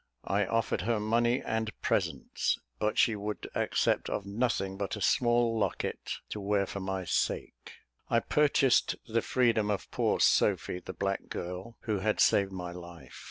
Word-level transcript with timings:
I 0.25 0.47
offered 0.47 0.81
her 0.81 0.99
money 0.99 1.43
and 1.43 1.71
presents, 1.83 2.57
but 2.79 2.97
she 2.97 3.15
would 3.15 3.47
accept 3.53 4.09
of 4.09 4.25
nothing 4.25 4.75
but 4.75 4.95
a 4.95 4.99
small 4.99 5.55
locket, 5.59 6.13
to 6.29 6.39
wear 6.39 6.65
for 6.65 6.79
my 6.79 7.05
sake. 7.05 7.73
I 8.09 8.19
purchased 8.21 8.95
the 9.07 9.21
freedom 9.21 9.69
of 9.69 9.91
poor 9.91 10.19
Sophy, 10.19 10.79
the 10.79 10.93
black 10.93 11.29
girl, 11.29 11.77
who 11.81 11.99
had 11.99 12.19
saved 12.19 12.51
my 12.51 12.71
life. 12.71 13.19